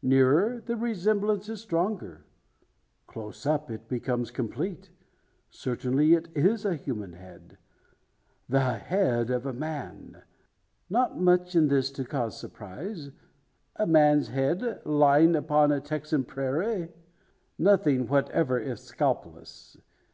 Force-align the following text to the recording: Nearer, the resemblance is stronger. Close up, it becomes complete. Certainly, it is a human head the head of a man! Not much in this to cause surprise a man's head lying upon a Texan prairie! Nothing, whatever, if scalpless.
Nearer, 0.00 0.62
the 0.64 0.74
resemblance 0.74 1.50
is 1.50 1.60
stronger. 1.60 2.24
Close 3.06 3.44
up, 3.44 3.70
it 3.70 3.88
becomes 3.88 4.30
complete. 4.30 4.88
Certainly, 5.50 6.14
it 6.14 6.28
is 6.34 6.64
a 6.64 6.76
human 6.76 7.12
head 7.12 7.58
the 8.48 8.60
head 8.78 9.28
of 9.28 9.44
a 9.44 9.52
man! 9.52 10.22
Not 10.88 11.20
much 11.20 11.54
in 11.54 11.68
this 11.68 11.90
to 11.92 12.06
cause 12.06 12.40
surprise 12.40 13.10
a 13.78 13.86
man's 13.86 14.28
head 14.28 14.80
lying 14.86 15.36
upon 15.36 15.70
a 15.70 15.80
Texan 15.82 16.24
prairie! 16.24 16.88
Nothing, 17.58 18.06
whatever, 18.06 18.58
if 18.58 18.78
scalpless. 18.78 19.76